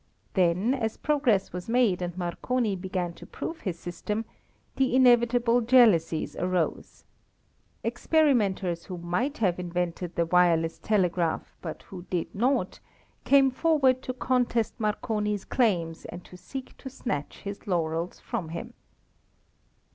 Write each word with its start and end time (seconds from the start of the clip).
Then, 0.33 0.73
as 0.73 0.97
progress 0.97 1.53
was 1.53 1.69
made 1.69 2.01
and 2.01 2.17
Marconi 2.17 2.75
began 2.75 3.13
to 3.13 3.25
prove 3.27 3.59
his 3.61 3.77
system, 3.77 4.25
the 4.77 4.95
inevitable 4.95 5.61
jealousies 5.61 6.35
arose. 6.37 7.03
Experimenters 7.85 8.85
who 8.85 8.97
might 8.97 9.37
have 9.37 9.59
invented 9.59 10.15
the 10.15 10.25
wireless 10.25 10.79
telegraph, 10.79 11.55
but 11.61 11.83
who 11.83 12.05
did 12.09 12.33
not, 12.33 12.79
came 13.25 13.51
forward 13.51 14.01
to 14.01 14.13
contest 14.13 14.73
Marconi's 14.79 15.45
claims 15.45 16.05
and 16.05 16.25
to 16.25 16.35
seek 16.35 16.75
to 16.77 16.89
snatch 16.89 17.41
his 17.43 17.67
laurels 17.67 18.19
from 18.19 18.49
him. 18.49 18.73